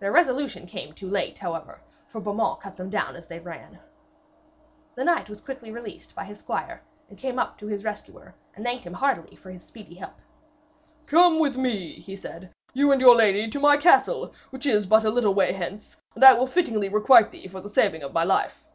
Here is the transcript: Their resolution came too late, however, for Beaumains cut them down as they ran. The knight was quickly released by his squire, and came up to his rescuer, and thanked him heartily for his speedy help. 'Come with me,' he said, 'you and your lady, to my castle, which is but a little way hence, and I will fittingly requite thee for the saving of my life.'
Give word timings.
Their 0.00 0.10
resolution 0.12 0.66
came 0.66 0.94
too 0.94 1.10
late, 1.10 1.40
however, 1.40 1.82
for 2.06 2.22
Beaumains 2.22 2.58
cut 2.62 2.78
them 2.78 2.88
down 2.88 3.14
as 3.16 3.26
they 3.26 3.38
ran. 3.38 3.78
The 4.94 5.04
knight 5.04 5.28
was 5.28 5.42
quickly 5.42 5.70
released 5.70 6.14
by 6.14 6.24
his 6.24 6.38
squire, 6.40 6.82
and 7.10 7.18
came 7.18 7.38
up 7.38 7.58
to 7.58 7.66
his 7.66 7.84
rescuer, 7.84 8.34
and 8.56 8.64
thanked 8.64 8.86
him 8.86 8.94
heartily 8.94 9.36
for 9.36 9.50
his 9.50 9.62
speedy 9.62 9.96
help. 9.96 10.14
'Come 11.04 11.38
with 11.38 11.58
me,' 11.58 12.00
he 12.00 12.16
said, 12.16 12.48
'you 12.72 12.90
and 12.92 13.00
your 13.02 13.14
lady, 13.14 13.46
to 13.50 13.60
my 13.60 13.76
castle, 13.76 14.32
which 14.48 14.64
is 14.64 14.86
but 14.86 15.04
a 15.04 15.10
little 15.10 15.34
way 15.34 15.52
hence, 15.52 16.00
and 16.14 16.24
I 16.24 16.32
will 16.32 16.46
fittingly 16.46 16.88
requite 16.88 17.30
thee 17.30 17.46
for 17.46 17.60
the 17.60 17.68
saving 17.68 18.02
of 18.02 18.14
my 18.14 18.24
life.' 18.24 18.66